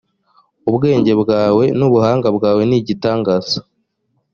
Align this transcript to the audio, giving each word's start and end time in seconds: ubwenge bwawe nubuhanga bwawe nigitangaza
ubwenge 0.69 1.11
bwawe 1.21 1.65
nubuhanga 1.77 2.27
bwawe 2.37 2.61
nigitangaza 2.69 3.59